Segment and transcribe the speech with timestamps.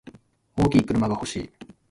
[0.57, 1.51] 大きい車が欲しい。